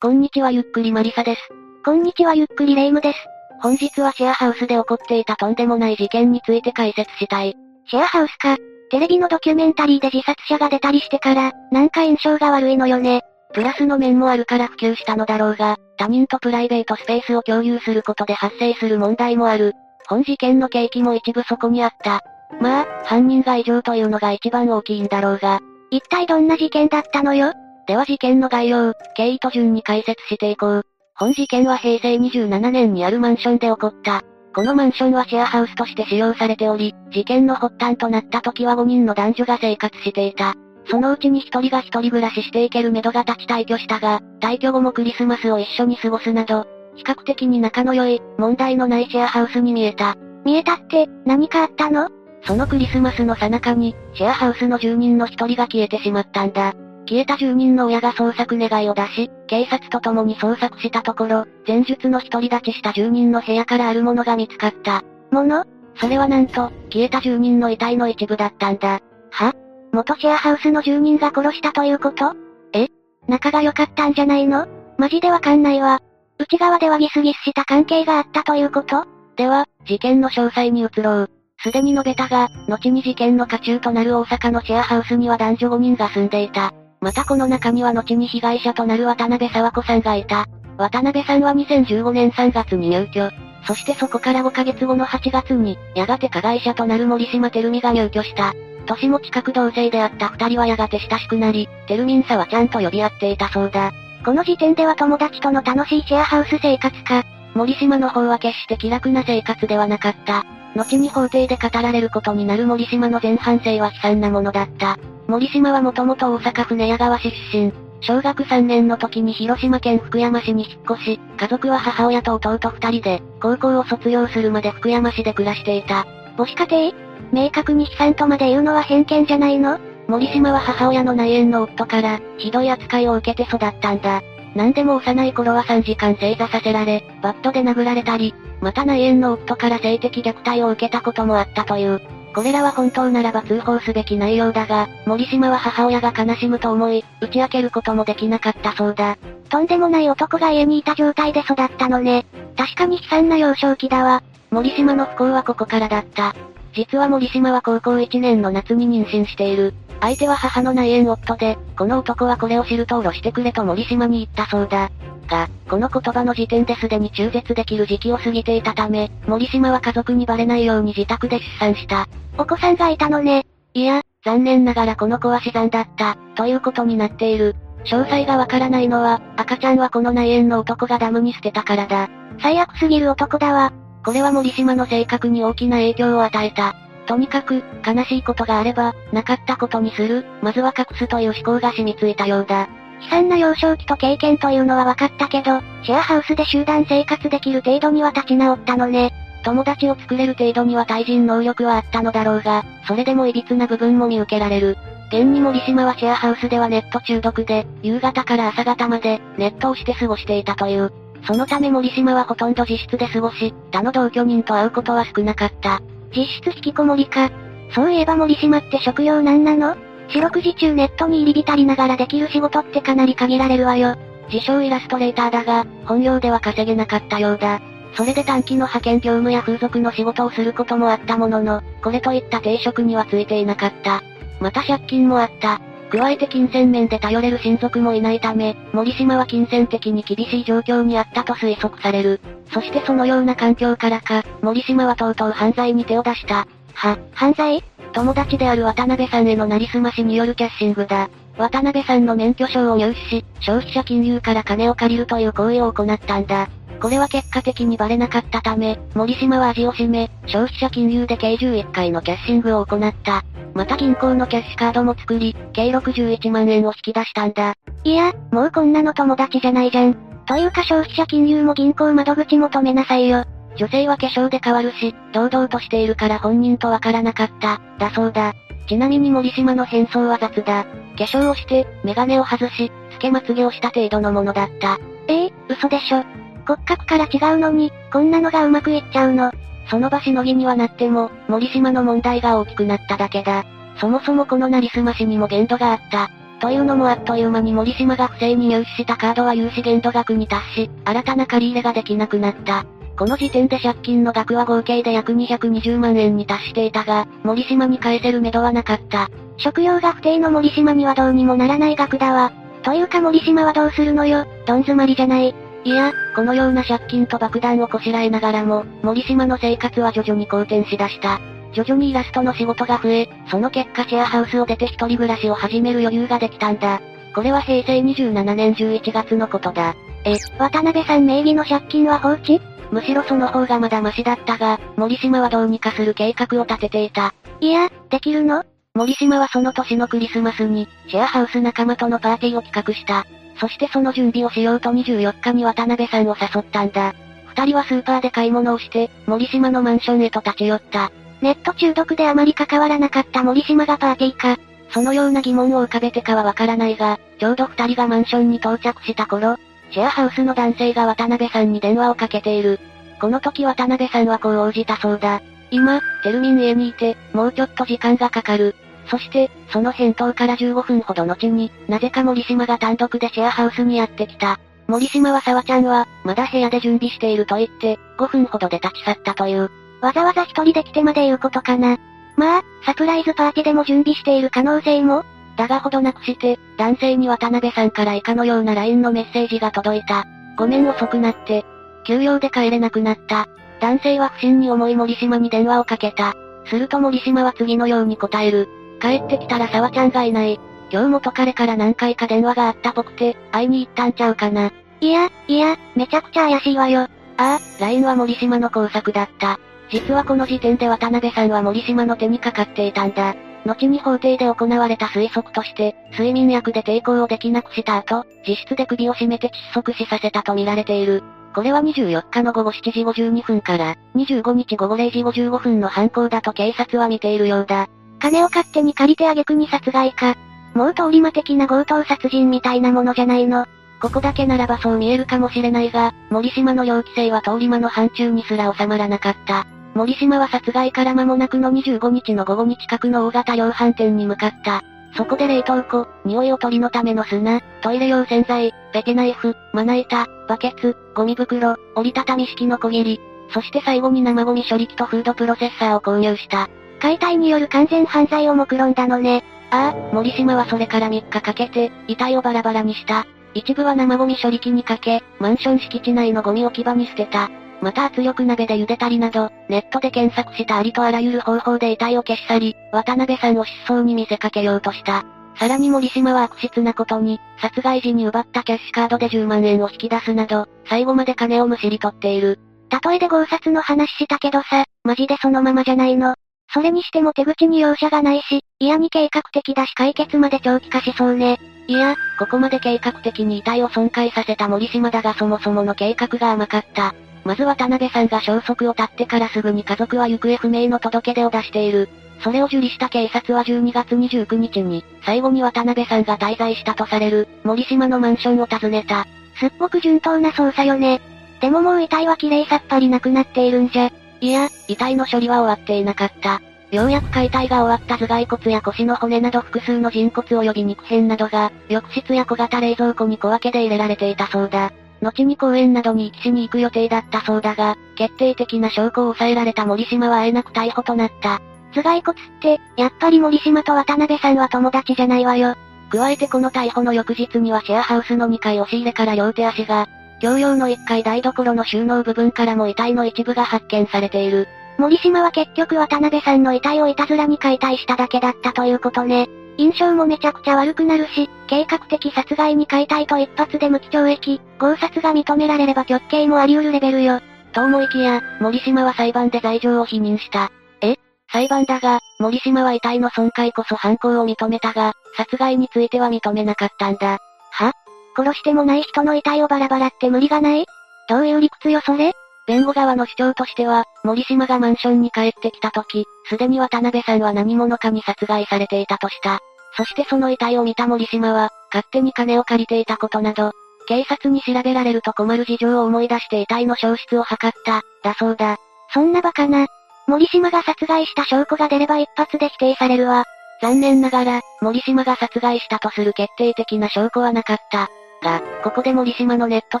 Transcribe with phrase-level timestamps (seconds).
[0.00, 1.40] こんにちはゆっくりマリサです。
[1.84, 3.18] こんにちはゆっくりレイムです。
[3.60, 7.56] 本日はシェアハウスで起こっていたとんでもない事件について解説したい。
[7.88, 8.58] シェアハウスか。
[8.92, 13.22] テレビのドキュメンタリーで自殺者が出たりしてから、なんか印象が悪いのよね。
[13.52, 19.72] プラスの面もあるから普及したのだろうが、他人とプライベートスペースを共有することで発生する問題もある。
[20.08, 22.20] 本事件の契機も一部そこにあった。
[22.60, 25.58] まあ、犯人が異常というのが一番大きいんだろうが。
[25.90, 27.52] 一体どんな事件だったのよ？
[27.88, 30.82] では事件の概要、経緯と順に解説していこう。
[31.14, 34.20] 本事件は平成27年にあるマンションで起こった。
[34.54, 40.54] このマンションはシェアハウスとして使用されており、事件の発端となった時は5人の男女が生活していた。
[40.90, 50.14] そのうちに1人が一人暮らししていける目処が立ち退去したが、退去後もクリスマスを一緒に過ごすなど、比較的に仲の良い、問題のないシェアハウスに見えた。
[50.44, 52.10] 見えたって、何かあったの？
[52.44, 56.74] そのクリスマスの最中に、シェアハウスの住人の一人が消えてしまったんだ。
[57.08, 65.02] 消えた住人の親が捜索願いを出し、警察と共に捜索したところ、前述の独り立ちした住人の部屋からあるものが見つかった。
[65.30, 65.64] もの？
[65.96, 69.00] それはなんと、消えた住人の遺体の一部だったんだ。
[69.30, 69.54] は？
[69.92, 72.34] 元シェアハウスの住人が殺したということ？
[72.74, 72.88] え？
[73.26, 74.68] 仲が良かったんじゃないの？
[74.98, 76.00] マジでわかんないわ。
[76.38, 79.06] 内側ではギスギスした関係があったということ？
[79.36, 81.30] では、事件の詳細に移ろう。
[81.62, 86.74] すでに述べたが、後に事件の渦中となる大阪のシェアハウスには男女5人が住んでいた。
[87.00, 90.46] またこの中には後に被害者となる渡辺沢子さんがいた。
[90.76, 93.30] 渡辺さんは2015年3月に入居。
[93.66, 98.54] そしてそこから5ヶ月後の8月に、やがて加害者となる森島照美が入居した。
[98.86, 103.92] 年も近く同性であった二人はやがて親しくなり、テルミンさはちゃんと呼び合っていたそうだ。
[104.24, 107.24] この時点では友達との楽しいシェアハウス生活か。
[107.58, 110.46] 森島の方は決して気楽な生活ではなかった。
[110.76, 114.96] 後に法廷で語られることになる森島の前半生は悲惨なものだった。
[115.26, 117.72] 森島はもともと大阪府寝屋川市出身。
[118.00, 126.06] 小学3年の時に広島県福山市に引っ越し、家族は母親と弟二人で、高校を卒業するまで福山市で暮らしていた。
[126.36, 126.94] 母子家庭？
[127.32, 129.80] 明確に悲惨とまで言うのは偏見じゃないの？
[130.06, 134.22] 森島は母親の内縁の夫から、ひどい扱いを受けて育ったんだ。
[134.58, 142.00] 何でも幼い頃は3時間正座させられ、バットで殴られたり、また内縁の夫から性的虐待を受けたこともあったという。
[142.34, 149.16] これらは本当ならば通報すべき内容だが、森島は母親が悲しむと思い、打ち明けることもできなかったそうだ。
[149.48, 152.26] とんでもない男が家にいた状態で育ったのね。
[152.56, 154.24] 確かに悲惨な幼少期だわ。
[154.50, 156.34] 森島の不幸はここからだった。
[156.74, 159.72] 実は森島は高校1年の夏に妊娠している。
[160.00, 164.90] 相手は母の内縁夫で、この男はこれを知ると下ろしてくれと森島に言ったそうだ。
[165.28, 172.06] が、この言葉の時点ですでに中絶できる時期を過ぎていたため、森島は家族にバレないように自宅で出産した。
[172.36, 173.44] お子さんがいたのね。
[173.74, 177.54] いや、残念ながらこの子は死産だった、ということになっている。
[177.84, 182.08] 詳細がわからないのは、赤ちゃんはこの内縁の男がダムに捨てたからだ。
[182.40, 183.72] 最悪すぎる男だわ。
[184.04, 186.74] これは森島の性格に大きな影響を与えた。
[187.08, 192.68] とにかく、悲しいことがあれば、なかったことにする、まずは隠すという思考が染みついたようだ。
[193.00, 199.12] 悲惨な幼少期と経験というのは分かったけど、シェアハウスで集団生活できる程度には立ち直ったのね。
[199.42, 204.76] 友達を作れる程度には対人能力はあったのだろうが、それでも歪な部分も見受けられる。
[205.08, 210.92] 現に森島はシェアハウスではネット中毒で、夕方から朝方まで、ネットをして過ごしていたという。
[211.26, 215.80] そのため森島はほとんど自室で過ごし、他の同居人と会うことは少なかった。
[216.16, 217.30] 実質引きこもりか。
[217.74, 219.76] そういえば森島って職業なんなの？
[220.08, 223.96] 四六時中ネットに入り浸りながらできる仕事ってかなり限られるわよ。
[224.32, 227.60] 自称イラストレーターだが、本業では稼げなかったようだ。
[227.94, 234.02] それで短期の派遣業務や風俗の仕事をすることもあったものの、これといった定職にはついていなかった。
[234.40, 235.60] また借金もあった。
[235.90, 242.20] 加えて金銭面で頼れる親族もいないため、森島は金銭的に厳しい状況にあったと推測される。
[242.52, 246.46] そしてそのような環境からか、森島はとうとう犯罪に手を出した。
[246.74, 247.62] は、犯罪？
[247.92, 251.10] 友達である渡辺さんへのなりすましによるキャッシングだ。
[251.36, 256.48] 渡辺さんの免許証を入手し、消費者金融から金を借りるという行為を行ったんだ。
[256.80, 263.24] これは結果的にバレなかったため、森島は味を占め、消費者金融で計11回のキャッシングを行った。
[263.54, 267.54] また銀行のキャッシュカードも作り、計61万円を引き出したんだ。
[267.82, 270.07] いや、もうこんなの友達じゃないじゃん。
[270.28, 273.24] というか消費者金融も銀行窓口も止めなさいよ。
[273.56, 278.34] 女性は化粧で変わるし、堂々としているから本人とわからなかった、だそうだ。
[278.68, 280.64] ちなみに森島の変装は雑だ。
[280.64, 284.78] 化粧をして、メガネを外し、つけまつげをした程度のものだった。
[285.08, 286.04] ええー、嘘でしょ。
[286.46, 289.32] 骨格から違うのに、こんなのがうまくいっちゃうの。
[289.70, 293.44] その場しのぎにはなっても、森島の問題が大きくなっただけだ。
[293.80, 296.10] そもそもこのなりすましにも限度があった。
[296.40, 302.64] というのもあっという間に森島が不正に入手したカードは融資限度額に達し、新たな借り入れができなくなった。
[302.96, 309.08] この時点で借金の額は合計で約220万円に達していたが、森島に返せる目処はなかった。
[309.36, 312.32] 食料が不定の森島にはどうにもならない額だわ。
[312.62, 315.34] というか森島はどうするのよ、どん詰まりじゃない。
[315.64, 321.20] いや、このような借金と爆弾をこしらえながらも、森島の生活は徐々に好転しだした。
[321.52, 326.80] 徐々にイラストの仕事が増え、その結果シェアハウスを出て一人暮らしを始める余裕ができたんだ。
[327.14, 329.74] これは平成27年11月のことだ。
[330.04, 332.40] え、渡辺さん名義の借金は放置？
[332.70, 337.14] むしろその方がまだマシだったが、森島はどうにかする計画を立てていた。
[337.40, 338.44] いや、できるの？
[338.74, 343.06] 森島はその年のクリスマスに、シェアハウス仲間とのパーティーを企画した。
[343.40, 346.94] そしてその準備をしようと24日に渡辺さんを誘ったんだ。
[347.26, 350.92] 二人はスーパーで買い物をして、森島のマンションへと立ち寄った。
[351.20, 354.38] ネット中毒であまり関わらなかった森島がパーティーか。
[354.70, 359.36] そのような疑問を浮かべてかはわからないが、ちょうど二人がマンションに到着した頃、
[359.70, 362.60] シェアハウスの男性が渡辺さんに電話をかけている。
[363.00, 365.22] この時渡辺さんはこう応じたそうだ。
[365.50, 368.54] 今、テルミン家にいて、もうちょっと時間がかかる。
[368.86, 374.38] そして、その返答から15分ほど後に、なぜか森島が単独でシェアハウスにやってきた。
[374.66, 379.50] 森島は沢ちゃんは、まだ部屋で準備していると言って、5分ほどで立ち去ったという。
[379.80, 381.78] わざわざ一人で来てまで言うことかな。
[382.16, 385.04] まあ、サプライズパーティーでも準備している可能性も
[385.38, 390.04] だがほどなくして、男性に渡辺さんから以下のような LINE のメッセージが届いた。
[390.36, 391.46] ごめん遅くなって。
[391.86, 393.28] 休養で帰れなくなった。
[393.60, 396.14] 男性は不審に思い森島に電話をかけた。
[396.46, 398.48] すると森島は次のように答える。
[398.80, 400.40] 帰ってきたら沢ちゃんがいない。
[400.70, 404.50] 今日もと彼から何回か電話があったぽくて、会いに行ったんちゃうかな。
[404.80, 406.80] いや、いや、めちゃくちゃ怪しいわよ。
[406.80, 409.38] ああ、LINE は森島の工作だった。
[409.70, 413.14] 実はこの時点で渡辺さんは森島の手にかかっていたんだ。
[413.44, 421.02] 後に法廷で行われた推測として、睡眠薬で抵抗をできなくした後、自室で首を絞めて窒息死させたと見られている。
[421.34, 427.68] これは24日の午後7時52分から、25日午後0時55分の犯行だと警察は見ているようだ。
[428.00, 430.16] 金を勝手に借りて挙句に殺害か。
[430.54, 433.46] もう通り魔的な強盗殺人みたいなものじゃないの。
[433.80, 439.46] ここだけならばそう見えるかもしれないが、森島の容器性は通り魔の範疇にすら収まらなかった。
[439.78, 444.64] 森島は殺害から間もなくの25日の午後に近くの大型量販店に向かった。
[444.96, 453.00] そこで冷凍庫、匂いを取りのための砂、トイレ用洗剤、ペケナイフ、まな板、バケツ、ゴミ袋、折りたたみ式の小切り、
[453.32, 456.48] そして最後に生ゴミ処理機とフードプロセッサーを購入した。
[456.80, 459.22] 解体による完全犯罪を目論んだのね。
[459.52, 463.06] ああ、森島はそれから3日かけて、遺体をバラバラにした。
[463.32, 467.30] 一部は生ゴミ処理機にかけ、マンション敷地内のゴミ置き場に捨てた。
[467.60, 475.04] また圧力鍋で茹でたりなど、ネットで検索したありとあらゆる方法で遺体を消し去り、渡辺さんを失踪に見せかけようとした。
[475.38, 482.38] さらに森島は悪質なことに、殺害時に奪ったキャッシュカードで10万円を引き出すなど、最後まで金をむしり取っている。
[482.84, 486.14] 例えで強殺の話したけどさ、マジでそのままじゃないの。
[486.52, 491.38] それにしても手口に容赦がないし、嫌に計画的だし解決まで長期化しそうね。
[491.66, 496.94] いや、ここまで計画的に遺体を損壊させた森島だがそもそもの計画が甘かった。
[497.24, 501.88] まず渡辺さんが消息を絶ってからすぐに家族は行方不明の届け出を出している。
[502.20, 509.06] それを受理した警察は12月29日に、最後に渡辺さんが滞在したとされる、森島のマンションを訪ねた。
[509.38, 511.00] すっごく順当な捜査よね。
[511.40, 513.92] でももう遺体は綺麗さっぱりなくなっているんじゃ。
[514.20, 516.42] いや、遺体の処理は終わっていなかった。
[516.70, 524.72] ようやく解体が終わった頭蓋骨や腰の骨など複数の人骨及び肉片などが、浴室や小型冷蔵庫に小分けで入れられていたそうだ。
[525.00, 531.40] 後に公園などに行きしに行く予定だったそうだが、決定的な証拠を抑えられた森島はあえなく逮捕となった。
[531.72, 535.54] 頭蓋骨って、やっぱり森島と渡辺さんは友達じゃないわよ。
[535.90, 539.88] 加えてこの逮捕の翌日にはシェアハウスの2階押し入れから両手足が、
[540.20, 544.48] 共用の1階台所の収納部分からも遺体の一部が発見されている。
[544.78, 549.28] 森島は結局渡辺さんの遺体をいたずらに解体しただけだったということね。
[549.58, 557.20] 印象もめちゃくちゃ悪くなるし、計画的殺害に解体と一発で無期懲役、強殺が認められれば極刑もあり得るレベルよ。
[557.52, 560.52] と思いきや、森島は裁判で罪状を否認した。
[560.80, 560.94] え？
[561.32, 567.18] 裁判だが、森島は遺体の損壊こそ犯行を認めたが、殺害については認めなかったんだ。
[567.50, 567.72] は？
[568.16, 570.66] 殺してもない人の遺体をバラバラって無理がない？
[571.08, 572.12] どういう理屈よそれ？
[572.46, 579.40] 弁護側の主張としては、森島がマンションに帰ってきた時、すでに渡辺さんは何者かに殺害されていたとした。
[579.76, 583.52] そしてその遺体を見た森島は、勝手に金を借りていたことなど、
[583.86, 588.56] 警察に調べられると困る事情を思い出して遺体の消失を図った、だそうだ。
[588.92, 589.66] そんなバカな。
[590.06, 593.24] 森島が殺害した証拠が出れば一発で否定されるわ。
[593.60, 597.88] 残念ながら、森島が殺害したとする決定的な証拠はなかった。
[598.22, 599.80] が、ここで森島のネット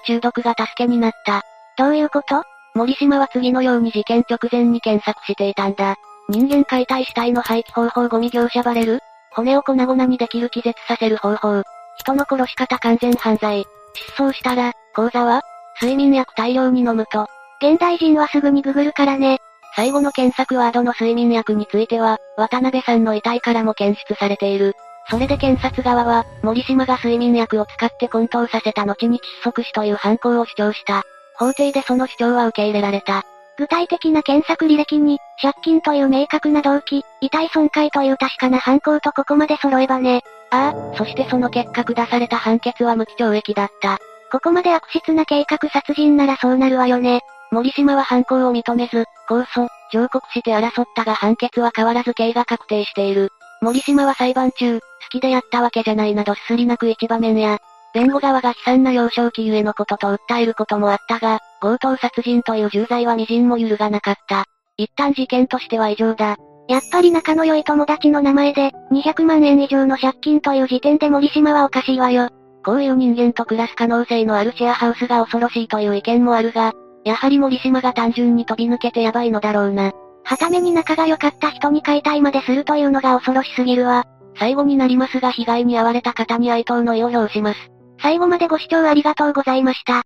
[0.00, 1.42] 中毒が助けになった。
[1.76, 2.42] どういうこと？
[2.74, 5.96] 森島は次のように事件直前に検索していたんだ。
[6.28, 9.00] 人間解体死体の廃棄方法ゴミ業者バレる
[9.38, 11.62] 骨を粉々にできる気絶させる方法。
[12.00, 13.64] 人の殺し方完全犯罪。
[13.94, 15.42] 失踪したら、講座は
[15.80, 17.28] 睡眠薬大量に飲むと。
[17.62, 19.38] 現代人はすぐにググるからね。
[19.76, 24.74] 最後の検索ワードの睡眠薬については、渡辺さんの遺体からも検出されている。
[25.08, 31.04] それで検察側は、森島が睡眠薬を使って混沌させた後に窒息死という犯行を主張した。
[31.36, 33.22] 法廷でその主張は受け入れられた。
[33.58, 40.22] 具体的な検索履歴に、借金という明確な動機、遺体損壊という確かな犯行とここまで揃えばね。
[40.50, 43.98] ああ、そしてその結果下された判決は無期懲役だった。
[44.30, 47.20] ここまで悪質な計画殺人ならそうなるわよね。
[47.50, 53.32] 森島は犯行を認めず、控訴、上告して争ったが判決は変わらず刑が確定している。
[53.60, 57.58] 森島は裁判中、好きでやったわけじゃないなどすすり泣く一場面や、
[57.94, 64.44] 弁護側が悲惨な幼少期ゆえのことと訴えることもあったが、強盗殺人という重罪は微塵も揺るがなかった。
[64.76, 66.36] 一旦事件としては異常だ。
[66.68, 72.28] やっぱり仲の良い友達の名前で、200万円以上の借金という時点で森島はおかしいわよ。
[72.64, 79.92] こういう人間と暮らす可能性のあるシェアハウスが恐ろしいという意見もあるが、やはり森島が単純に飛び抜けてヤバいのだろうな。
[80.24, 84.04] はために仲が良かった人に解体までするというのが恐ろしすぎるわ。
[84.38, 87.77] 最後になりますが被害に遭われた方に哀悼の意を表します。
[88.00, 90.04] 最後までご視聴ありがとうございました。